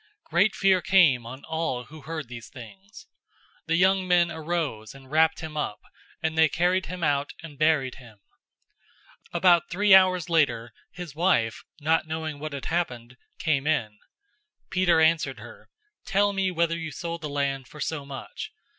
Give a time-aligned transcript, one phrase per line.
[0.23, 3.05] Great fear came on all who heard these things.
[3.67, 5.79] 005:006 The young men arose and wrapped him up,
[6.23, 8.17] and they carried him out and buried him.
[9.35, 13.91] 005:007 About three hours later, his wife, not knowing what had happened, came in.
[14.71, 15.69] 005:008 Peter answered her,
[16.03, 18.51] "Tell me whether you sold the land for so much."